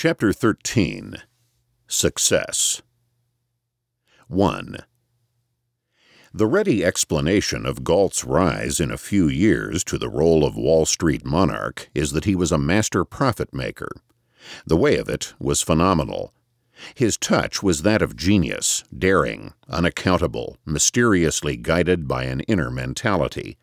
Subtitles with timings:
[0.00, 1.16] Chapter 13
[1.88, 2.82] Success
[4.28, 4.76] 1.
[6.32, 10.86] The ready explanation of Galt's rise in a few years to the role of Wall
[10.86, 13.90] Street monarch is that he was a master profit maker.
[14.64, 16.32] The way of it was phenomenal.
[16.94, 23.58] His touch was that of genius, daring, unaccountable, mysteriously guided by an inner mentality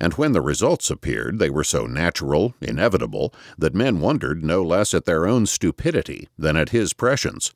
[0.00, 4.94] and when the results appeared, they were so natural, inevitable, that men wondered no less
[4.94, 7.52] at their own stupidity than at his prescience.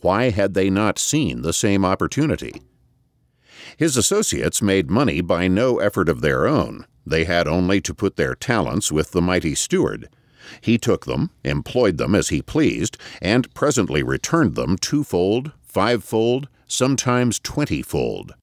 [0.00, 2.62] Why had they not seen the same opportunity?
[3.76, 6.86] His associates made money by no effort of their own.
[7.06, 10.08] They had only to put their talents with the mighty steward.
[10.60, 17.38] He took them, employed them as he pleased, and presently returned them twofold, fivefold, sometimes
[17.38, 18.34] twentyfold.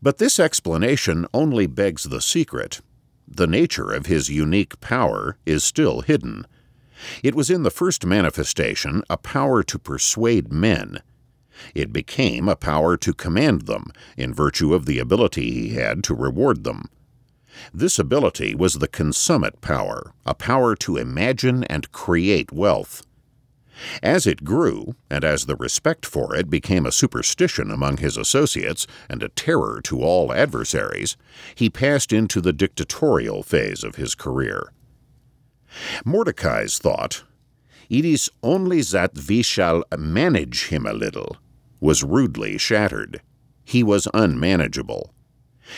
[0.00, 2.80] But this explanation only begs the secret.
[3.26, 6.46] The nature of his unique power is still hidden.
[7.22, 11.00] It was in the first manifestation a power to persuade men.
[11.74, 16.14] It became a power to command them, in virtue of the ability he had to
[16.14, 16.88] reward them.
[17.74, 23.04] This ability was the consummate power, a power to imagine and create wealth.
[24.02, 28.86] As it grew, and as the respect for it became a superstition among his associates
[29.08, 31.16] and a terror to all adversaries,
[31.54, 34.72] he passed into the dictatorial phase of his career.
[36.04, 37.24] Mordecai's thought,
[37.88, 41.36] it is only that we shall manage him a little,
[41.80, 43.22] was rudely shattered.
[43.64, 45.14] He was unmanageable.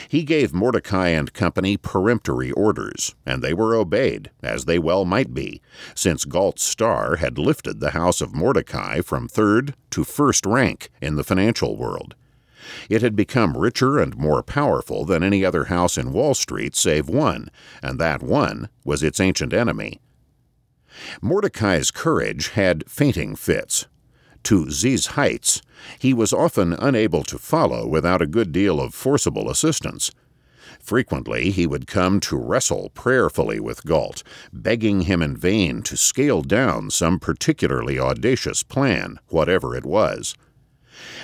[0.09, 5.35] He gave Mordecai and Company peremptory orders, and they were obeyed, as they well might
[5.35, 5.61] be,
[5.95, 11.17] since Galt's star had lifted the house of Mordecai from third to first rank in
[11.17, 12.15] the financial world.
[12.89, 17.09] It had become richer and more powerful than any other house in Wall Street save
[17.09, 17.49] one,
[17.83, 20.01] and that one was its ancient enemy.
[21.23, 23.87] Mordecai's courage had fainting fits,
[24.45, 25.63] to these heights,
[25.99, 30.11] he was often unable to follow without a good deal of forcible assistance.
[30.81, 36.43] Frequently he would come to wrestle prayerfully with Galt, begging him in vain to scale
[36.43, 40.35] down some particularly audacious plan, whatever it was.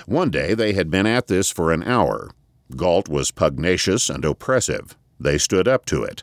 [0.07, 2.31] One day they had been at this for an hour.
[2.75, 4.97] Galt was pugnacious and oppressive.
[5.19, 6.23] They stood up to it.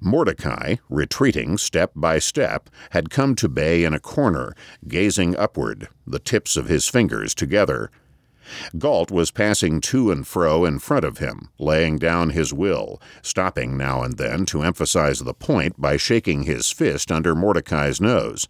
[0.00, 4.54] Mordecai, retreating step by step, had come to bay in a corner,
[4.88, 7.90] gazing upward, the tips of his fingers together.
[8.78, 13.76] Galt was passing to and fro in front of him, laying down his will, stopping
[13.76, 18.48] now and then to emphasize the point by shaking his fist under Mordecai's nose.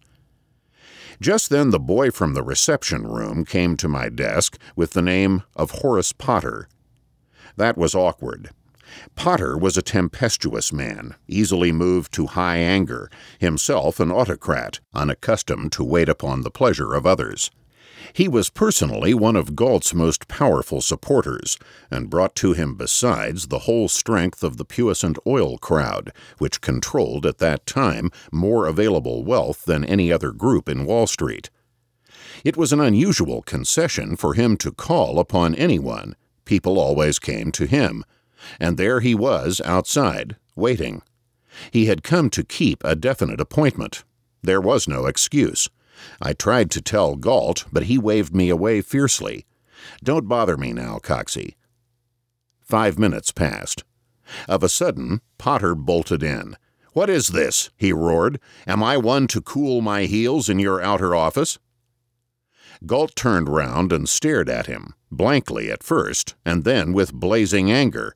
[1.19, 5.43] Just then the boy from the reception room came to my desk with the name
[5.55, 6.67] of Horace Potter.
[7.57, 8.49] That was awkward.
[9.15, 13.09] Potter was a tempestuous man, easily moved to high anger,
[13.39, 17.51] himself an autocrat, unaccustomed to wait upon the pleasure of others.
[18.13, 21.57] He was personally one of Galt's most powerful supporters,
[21.89, 27.25] and brought to him besides the whole strength of the puissant oil crowd, which controlled
[27.25, 31.49] at that time more available wealth than any other group in Wall Street.
[32.43, 36.15] It was an unusual concession for him to call upon anyone.
[36.45, 38.03] People always came to him
[38.59, 41.01] and there he was outside, waiting.
[41.71, 44.03] He had come to keep a definite appointment.
[44.41, 45.69] There was no excuse.
[46.21, 49.45] I tried to tell Galt, but he waved me away fiercely.
[50.03, 51.55] Don't bother me now, Coxey.
[52.61, 53.83] Five minutes passed.
[54.47, 56.55] Of a sudden, Potter bolted in.
[56.93, 57.69] What is this?
[57.77, 58.39] he roared.
[58.67, 61.59] Am I one to cool my heels in your outer office?
[62.85, 68.15] Galt turned round and stared at him, blankly at first, and then with blazing anger.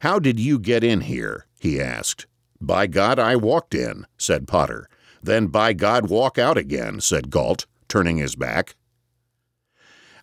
[0.00, 1.46] How did you get in here?
[1.58, 2.26] he asked.
[2.58, 4.88] By God, I walked in, said Potter.
[5.22, 8.76] Then by God, walk out again, said Galt, turning his back.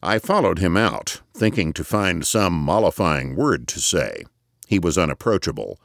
[0.01, 4.23] I followed him out, thinking to find some mollifying word to say.
[4.67, 5.79] He was unapproachable.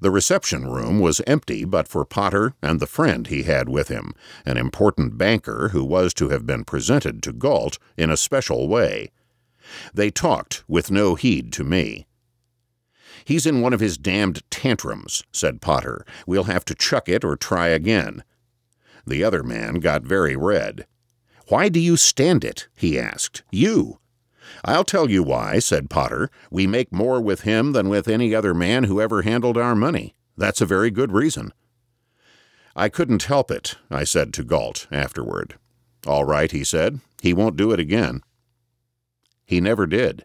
[0.00, 4.14] The reception room was empty but for Potter and the friend he had with him,
[4.46, 9.10] an important banker who was to have been presented to Galt in a special way.
[9.92, 12.06] They talked with no heed to me.
[13.24, 16.04] He's in one of his damned tantrums, said Potter.
[16.26, 18.22] We'll have to chuck it or try again.
[19.06, 20.86] The other man got very red.
[21.48, 22.68] Why do you stand it?
[22.76, 23.42] he asked.
[23.50, 23.98] You.
[24.64, 26.30] I'll tell you why, said Potter.
[26.50, 30.14] We make more with him than with any other man who ever handled our money.
[30.36, 31.52] That's a very good reason.
[32.76, 35.58] I couldn't help it, I said to Galt afterward.
[36.06, 37.00] All right, he said.
[37.22, 38.22] He won't do it again.
[39.46, 40.24] He never did.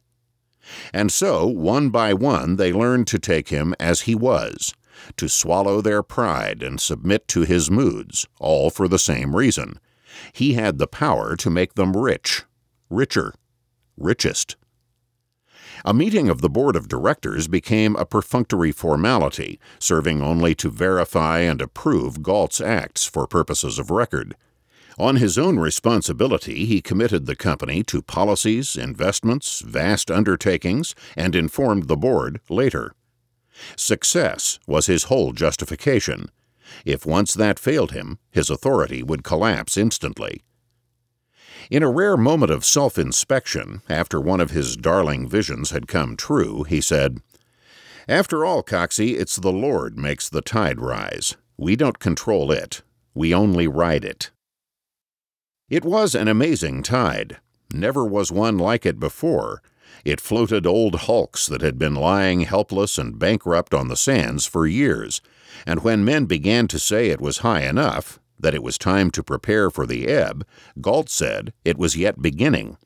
[0.94, 4.73] And so, one by one, they learned to take him as he was,
[5.17, 9.79] to swallow their pride and submit to his moods, all for the same reason.
[10.33, 12.44] He had the power to make them rich,
[12.89, 13.33] richer,
[13.97, 14.56] richest.
[15.85, 21.39] A meeting of the board of directors became a perfunctory formality, serving only to verify
[21.39, 24.35] and approve Galt's acts for purposes of record.
[25.00, 31.88] On his own responsibility, he committed the company to policies, investments, vast undertakings, and informed
[31.88, 32.94] the board later.
[33.78, 36.30] Success was his whole justification.
[36.84, 40.44] If once that failed him, his authority would collapse instantly.
[41.72, 46.18] In a rare moment of self inspection, after one of his darling visions had come
[46.18, 47.22] true, he said,
[48.10, 51.38] After all, Coxey, it's the Lord makes the tide rise.
[51.56, 52.81] We don't control it,
[53.13, 54.31] we only ride it.
[55.69, 57.38] It was an amazing tide.
[57.71, 59.62] Never was one like it before.
[60.04, 64.66] It floated old hulks that had been lying helpless and bankrupt on the sands for
[64.66, 65.21] years,
[65.68, 69.21] and when men began to say it was high enough, that it was time to
[69.21, 70.45] prepare for the ebb,
[70.81, 72.77] Galt said it was yet beginning.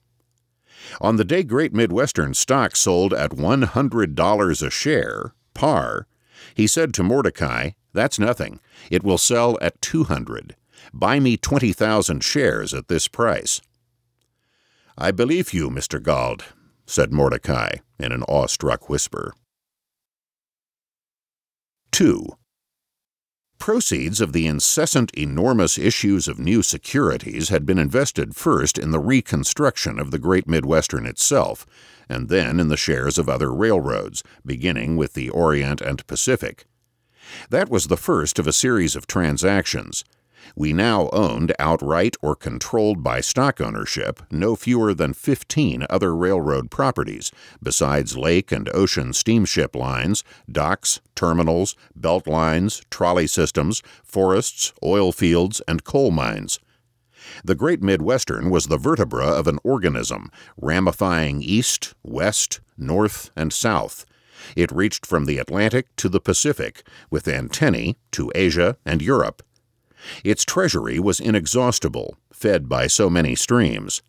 [0.99, 6.07] On the day Great Midwestern stock sold at $100 a share, par,
[6.53, 8.59] he said to Mordecai, That's nothing.
[8.91, 10.57] It will sell at 200.
[10.91, 13.61] Buy me 20,000 shares at this price.
[14.97, 16.01] I believe you, Mr.
[16.01, 16.43] Galt,
[16.85, 19.33] said Mordecai in an awestruck whisper.
[21.91, 22.27] 2.
[23.59, 28.99] Proceeds of the incessant enormous issues of new securities had been invested first in the
[28.99, 31.65] reconstruction of the Great Midwestern itself,
[32.09, 36.65] and then in the shares of other railroads, beginning with the Orient and Pacific.
[37.49, 40.03] That was the first of a series of transactions,
[40.55, 46.69] we now owned outright or controlled by stock ownership no fewer than 15 other railroad
[46.69, 47.31] properties,
[47.61, 55.61] besides lake and ocean steamship lines, docks, terminals, belt lines, trolley systems, forests, oil fields,
[55.67, 56.59] and coal mines.
[57.43, 64.05] The Great Midwestern was the vertebra of an organism, ramifying east, west, north, and south.
[64.55, 69.41] It reached from the Atlantic to the Pacific, with antennae to Asia and Europe.
[70.23, 74.01] Its treasury was inexhaustible, fed by so many streams.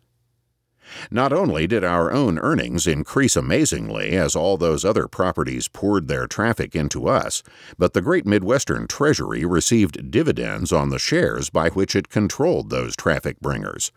[1.09, 6.27] Not only did our own earnings increase amazingly as all those other properties poured their
[6.27, 7.41] traffic into us,
[7.77, 12.95] but the Great Midwestern Treasury received dividends on the shares by which it controlled those
[12.95, 13.91] traffic bringers.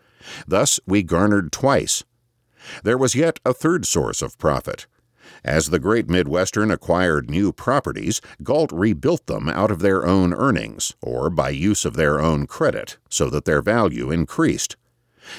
[0.47, 2.05] Thus, we garnered twice.
[2.83, 4.87] There was yet a third source of profit
[5.45, 10.95] as the Great Midwestern acquired new properties, Galt rebuilt them out of their own earnings,
[11.01, 14.77] or by use of their own credit, so that their value increased.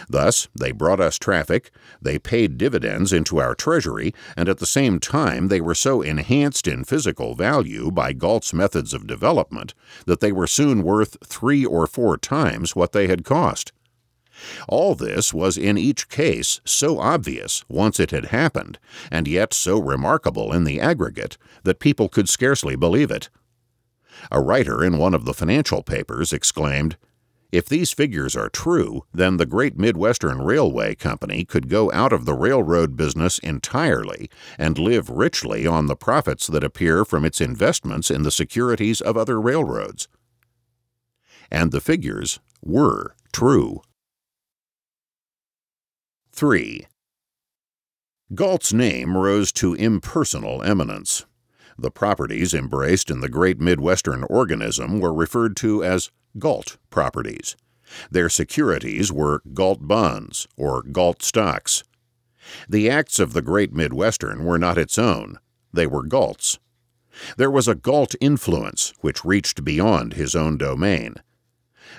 [0.07, 4.99] Thus, they brought us traffic, they paid dividends into our treasury, and at the same
[4.99, 9.73] time they were so enhanced in physical value by Galt's methods of development
[10.05, 13.71] that they were soon worth three or four times what they had cost.
[14.67, 18.79] All this was in each case so obvious once it had happened,
[19.11, 23.29] and yet so remarkable in the aggregate, that people could scarcely believe it.
[24.31, 26.97] A writer in one of the financial papers exclaimed,
[27.51, 32.25] if these figures are true, then the Great Midwestern Railway Company could go out of
[32.25, 38.11] the railroad business entirely and live richly on the profits that appear from its investments
[38.11, 40.07] in the securities of other railroads.
[41.49, 43.81] And the figures were true.
[46.39, 46.87] 3.
[48.33, 51.25] Galt's name rose to impersonal eminence.
[51.77, 57.57] The properties embraced in the great Midwestern organism were referred to as Galt properties.
[58.09, 61.83] Their securities were Galt bonds or Galt stocks.
[62.69, 65.39] The acts of the great Midwestern were not its own,
[65.73, 66.57] they were Galt's.
[67.35, 71.15] There was a Galt influence which reached beyond his own domain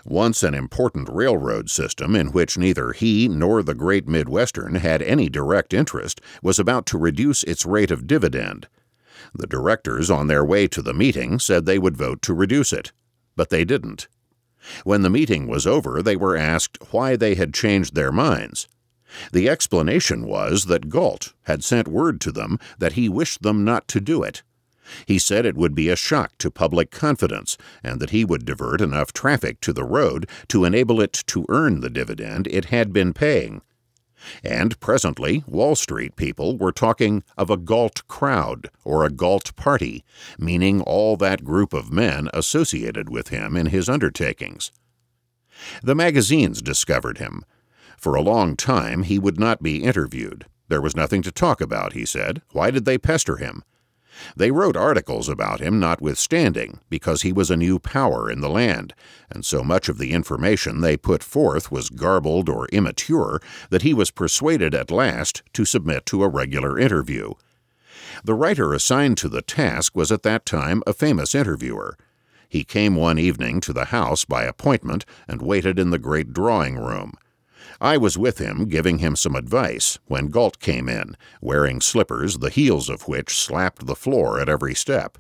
[0.04, 5.28] once an important railroad system in which neither he nor the Great Midwestern had any
[5.28, 8.69] direct interest, was about to reduce its rate of dividend.
[9.35, 12.92] The directors, on their way to the meeting, said they would vote to reduce it,
[13.37, 14.09] but they didn't.
[14.85, 18.69] When the meeting was over, they were asked why they had changed their minds.
[19.33, 23.88] The explanation was that Galt had sent word to them that he wished them not
[23.88, 24.42] to do it.
[25.06, 28.80] He said it would be a shock to public confidence and that he would divert
[28.80, 33.12] enough traffic to the road to enable it to earn the dividend it had been
[33.12, 33.62] paying.
[34.44, 40.04] And presently, Wall Street people were talking of a Galt crowd or a Galt party,
[40.38, 44.73] meaning all that group of men associated with him in his undertakings.
[45.82, 47.44] The magazines discovered him.
[47.97, 50.47] For a long time he would not be interviewed.
[50.68, 52.42] There was nothing to talk about, he said.
[52.52, 53.62] Why did they pester him?
[54.37, 58.95] They wrote articles about him notwithstanding, because he was a new power in the land,
[59.31, 63.95] and so much of the information they put forth was garbled or immature that he
[63.95, 67.33] was persuaded at last to submit to a regular interview.
[68.25, 71.97] The writer assigned to the task was at that time a famous interviewer.
[72.49, 76.77] He came one evening to the house by appointment and waited in the great drawing
[76.77, 77.15] room.
[77.81, 82.51] I was with him giving him some advice when Galt came in, wearing slippers the
[82.51, 85.17] heels of which slapped the floor at every step.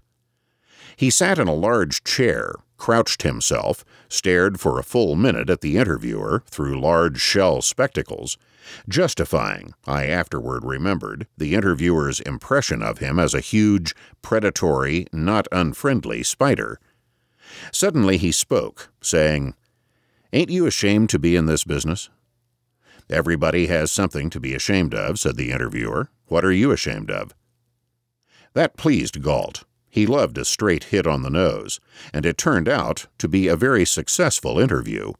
[0.94, 5.78] He sat in a large chair, crouched himself, stared for a full minute at the
[5.78, 8.36] interviewer through large shell spectacles,
[8.86, 16.22] justifying, I afterward remembered, the interviewer's impression of him as a huge, predatory, not unfriendly
[16.22, 16.78] spider.
[17.72, 19.54] Suddenly he spoke, saying,
[20.34, 22.10] Ain't you ashamed to be in this business?
[23.08, 26.10] Everybody has something to be ashamed of, said the interviewer.
[26.26, 27.34] What are you ashamed of?
[28.54, 29.64] That pleased Galt.
[29.88, 31.80] He loved a straight hit on the nose,
[32.12, 35.12] and it turned out to be a very successful interview.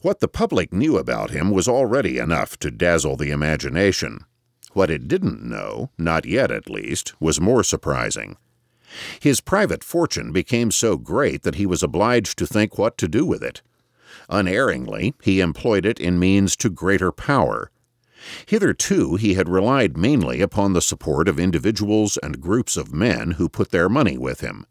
[0.00, 4.24] What the public knew about him was already enough to dazzle the imagination.
[4.72, 8.36] What it didn't know, not yet at least, was more surprising.
[9.20, 13.24] His private fortune became so great that he was obliged to think what to do
[13.24, 13.62] with it.
[14.32, 17.70] Unerringly, he employed it in means to greater power.
[18.46, 23.48] Hitherto, he had relied mainly upon the support of individuals and groups of men who
[23.50, 24.64] put their money with him.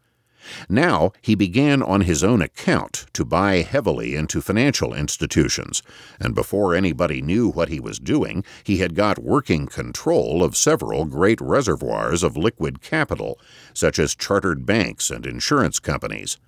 [0.67, 5.83] Now he began on his own account to buy heavily into financial institutions,
[6.19, 11.05] and before anybody knew what he was doing, he had got working control of several
[11.05, 13.39] great reservoirs of liquid capital,
[13.75, 16.39] such as chartered banks and insurance companies.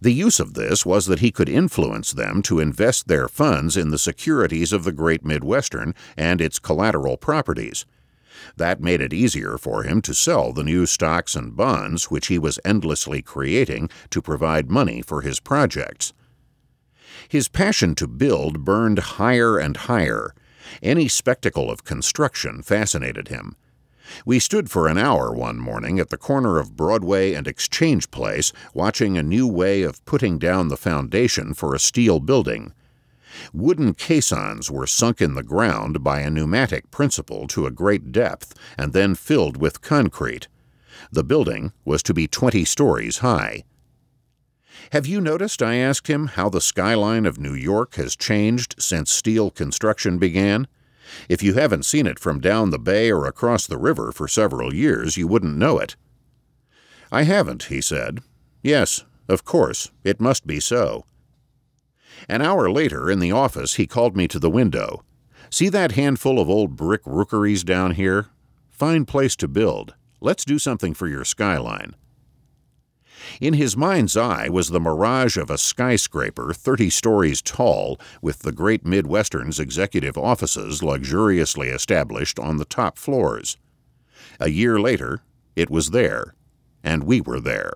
[0.00, 3.90] The use of this was that he could influence them to invest their funds in
[3.90, 7.86] the securities of the Great Midwestern and its collateral properties.
[8.56, 12.38] That made it easier for him to sell the new stocks and bonds which he
[12.38, 16.12] was endlessly creating to provide money for his projects.
[17.28, 20.34] His passion to build burned higher and higher.
[20.82, 23.56] Any spectacle of construction fascinated him.
[24.24, 28.52] We stood for an hour one morning at the corner of Broadway and Exchange Place
[28.74, 32.72] watching a new way of putting down the foundation for a steel building.
[33.52, 38.54] Wooden caissons were sunk in the ground by a pneumatic principle to a great depth
[38.76, 40.48] and then filled with concrete.
[41.12, 43.64] The building was to be twenty stories high.
[44.92, 49.12] Have you noticed, I asked him, how the skyline of New York has changed since
[49.12, 50.66] steel construction began?
[51.28, 54.74] If you haven't seen it from down the bay or across the river for several
[54.74, 55.96] years, you wouldn't know it.
[57.12, 58.20] I haven't, he said.
[58.62, 61.04] Yes, of course, it must be so.
[62.28, 65.04] An hour later, in the office, he called me to the window.
[65.50, 68.26] See that handful of old brick rookeries down here?
[68.70, 69.94] Fine place to build.
[70.20, 71.96] Let's do something for your skyline.
[73.40, 78.52] In his mind's eye was the mirage of a skyscraper 30 stories tall, with the
[78.52, 83.56] great Midwestern's executive offices luxuriously established on the top floors.
[84.38, 85.20] A year later,
[85.56, 86.34] it was there,
[86.82, 87.74] and we were there.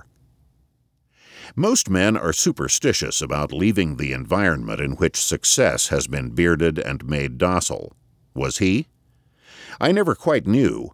[1.57, 7.07] Most men are superstitious about leaving the environment in which success has been bearded and
[7.07, 7.95] made docile.
[8.35, 8.89] Was he?
[9.81, 10.93] I never quite knew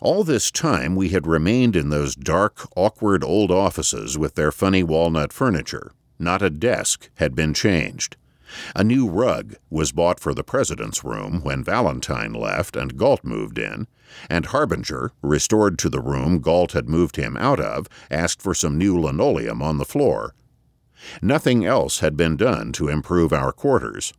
[0.00, 4.82] all this time we had remained in those dark, awkward old offices with their funny
[4.82, 5.92] walnut furniture.
[6.18, 8.16] Not a desk had been changed.
[8.74, 13.58] A new rug was bought for the president's room when Valentine left and Galt moved
[13.58, 13.86] in,
[14.28, 18.76] and Harbinger, restored to the room Galt had moved him out of, asked for some
[18.76, 20.34] new linoleum on the floor.
[21.22, 24.12] Nothing else had been done to improve our quarters.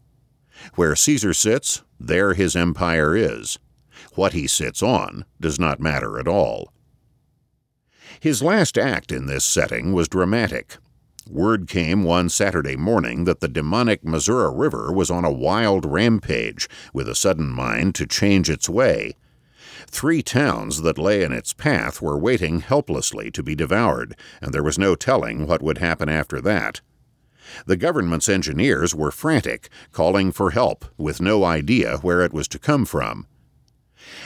[0.76, 3.60] Where Caesar sits, there his empire is.
[4.16, 6.74] What he sits on does not matter at all.
[8.20, 10.78] His last act in this setting was dramatic.
[11.30, 16.68] Word came one Saturday morning that the demonic Missouri River was on a wild rampage,
[16.94, 19.16] with a sudden mind to change its way.
[19.88, 24.64] Three towns that lay in its path were waiting helplessly to be devoured, and there
[24.64, 26.82] was no telling what would happen after that.
[27.66, 32.60] The government's engineers were frantic, calling for help, with no idea where it was to
[32.60, 33.28] come from.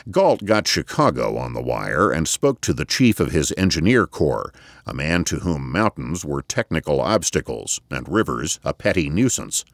[0.10, 4.54] Galt got Chicago on the wire and spoke to the chief of his engineer corps,
[4.86, 9.65] a man to whom mountains were technical obstacles and rivers a petty nuisance.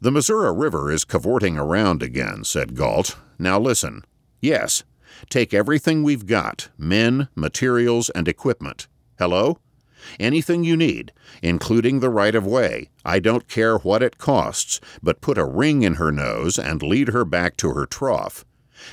[0.00, 3.16] The Missouri River is cavorting around again, said Galt.
[3.38, 4.04] Now listen.
[4.40, 4.84] Yes,
[5.30, 8.88] take everything we've got men, materials, and equipment.
[9.18, 9.58] Hello?
[10.20, 12.90] Anything you need, including the right of way.
[13.04, 17.08] I don't care what it costs, but put a ring in her nose and lead
[17.08, 18.44] her back to her trough.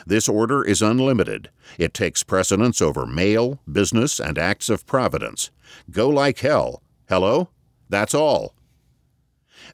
[0.06, 1.50] This order is unlimited.
[1.78, 5.52] It takes precedence over mail, business, and acts of providence.
[5.90, 6.82] Go like hell.
[7.10, 7.50] Hello?
[7.90, 8.56] That's all.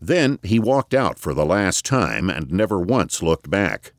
[0.02, 3.94] Then he walked out for the last time and never once looked back.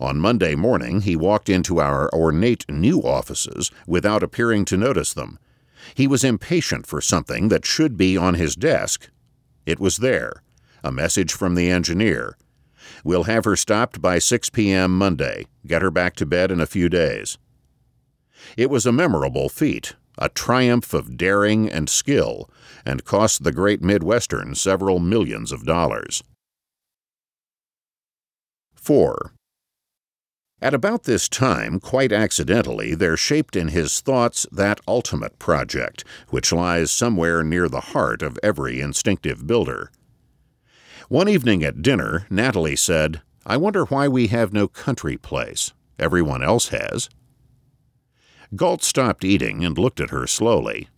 [0.00, 5.38] On Monday morning, he walked into our ornate new offices without appearing to notice them.
[5.94, 9.10] He was impatient for something that should be on his desk.
[9.66, 10.42] It was there
[10.82, 12.36] a message from the engineer.
[13.04, 14.96] We'll have her stopped by 6 p.m.
[14.96, 15.44] Monday.
[15.66, 17.36] Get her back to bed in a few days.
[18.56, 22.50] It was a memorable feat, a triumph of daring and skill,
[22.86, 26.22] and cost the great Midwestern several millions of dollars.
[28.74, 29.32] 4.
[30.62, 36.52] At about this time, quite accidentally, there shaped in his thoughts that ultimate project, which
[36.52, 39.90] lies somewhere near the heart of every instinctive builder.
[41.14, 45.72] One evening at dinner, Natalie said, I wonder why we have no country place.
[45.96, 47.08] Everyone else has.
[48.56, 50.88] Galt stopped eating and looked at her slowly.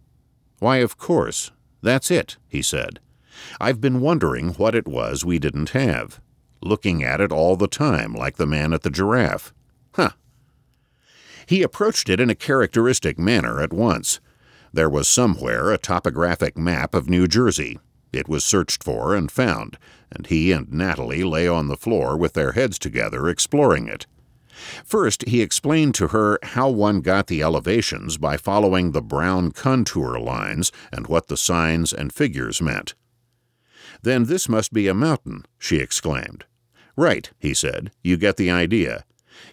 [0.58, 1.50] Why, of course.
[1.82, 2.99] That's it, he said.
[3.61, 6.18] I've been wondering what it was we didn't have.
[6.62, 9.52] Looking at it all the time, like the man at the giraffe.
[9.96, 10.12] Huh.
[11.44, 14.20] He approached it in a characteristic manner at once.
[14.73, 17.78] There was somewhere a topographic map of New Jersey.
[18.16, 19.78] It was searched for and found,
[20.11, 24.06] and he and Natalie lay on the floor with their heads together exploring it.
[24.85, 30.18] First, he explained to her how one got the elevations by following the brown contour
[30.18, 32.94] lines and what the signs and figures meant.
[34.02, 36.44] Then this must be a mountain, she exclaimed.
[36.96, 37.90] Right, he said.
[38.02, 39.04] You get the idea.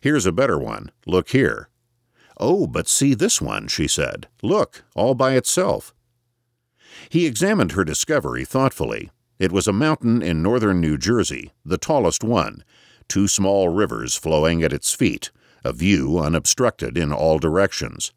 [0.01, 0.91] Here's a better one.
[1.05, 1.69] Look here.
[2.37, 4.27] Oh, but see this one, she said.
[4.41, 5.93] Look, all by itself.
[7.09, 9.11] He examined her discovery thoughtfully.
[9.39, 12.63] It was a mountain in northern New Jersey, the tallest one,
[13.07, 15.31] two small rivers flowing at its feet,
[15.63, 18.11] a view unobstructed in all directions.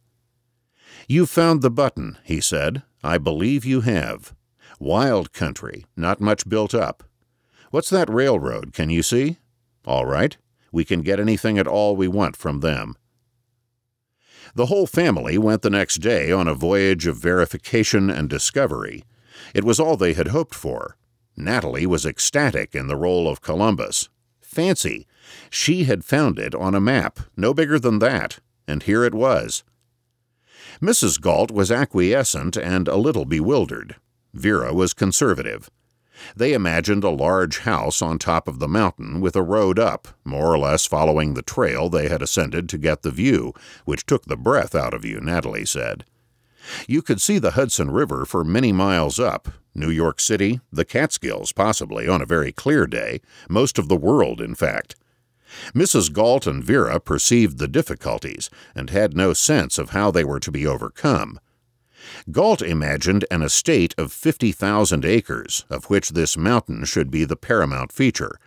[1.09, 2.83] You've found the button, he said.
[3.03, 4.35] I believe you have.
[4.79, 7.05] Wild country, not much built up.
[7.71, 9.39] What's that railroad, can you see?
[9.85, 10.37] All right
[10.77, 12.97] we can get anything at all we want from them.
[14.57, 19.05] The whole family went the next day on a voyage of verification and discovery.
[19.53, 20.97] It was all they had hoped for.
[21.37, 24.09] Natalie was ecstatic in the role of Columbus.
[24.41, 25.07] Fancy!
[25.51, 29.63] She had found it on a map, no bigger than that, and here it was.
[30.81, 31.21] Mrs.
[31.21, 33.97] Galt was acquiescent and a little bewildered.
[34.33, 35.69] Vera was conservative.
[36.35, 40.53] They imagined a large house on top of the mountain with a road up, more
[40.53, 43.53] or less following the trail they had ascended to get the view,
[43.85, 46.05] which took the breath out of you, Natalie said.
[46.89, 51.53] You could see the Hudson River for many miles up, New York City, the Catskills
[51.53, 54.97] possibly on a very clear day, most of the world, in fact.
[55.75, 56.13] Mrs.
[56.13, 60.51] Galt and Vera perceived the difficulties and had no sense of how they were to
[60.51, 61.39] be overcome.
[62.31, 67.93] Galt imagined an estate of 50,000 acres, of which this mountain should be the paramount
[67.93, 68.39] feature.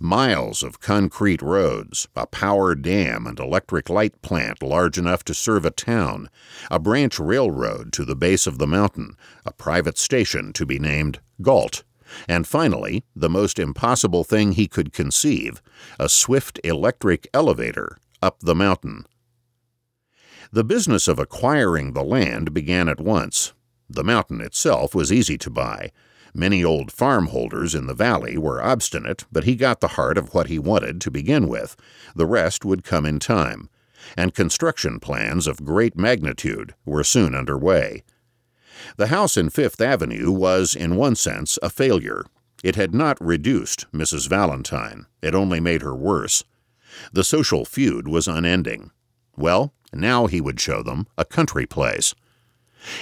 [0.00, 5.64] Miles of concrete roads, a power dam and electric light plant large enough to serve
[5.64, 6.28] a town,
[6.70, 11.20] a branch railroad to the base of the mountain, a private station to be named
[11.40, 11.84] Galt,
[12.28, 15.62] and finally, the most impossible thing he could conceive,
[15.98, 19.06] a swift electric elevator up the mountain.
[20.52, 23.52] The business of acquiring the land began at once.
[23.88, 25.92] The mountain itself was easy to buy.
[26.34, 30.34] Many old farm holders in the valley were obstinate, but he got the heart of
[30.34, 31.76] what he wanted to begin with.
[32.14, 33.70] The rest would come in time.
[34.16, 38.04] And construction plans of great magnitude were soon under way.
[38.96, 42.24] The house in Fifth Avenue was, in one sense, a failure.
[42.62, 44.28] It had not reduced Mrs.
[44.28, 46.44] Valentine, it only made her worse.
[47.12, 48.90] The social feud was unending.
[49.36, 52.14] Well, now he would show them a country place.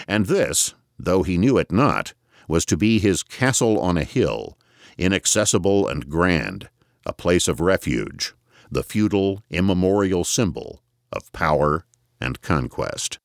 [0.07, 2.15] And this, though he knew it not,
[2.49, 4.57] was to be his castle on a hill,
[4.99, 6.69] inaccessible and grand,
[7.07, 8.35] a place of refuge,
[8.71, 10.81] the feudal, immemorial symbol
[11.13, 11.85] of power
[12.21, 13.19] and conquest.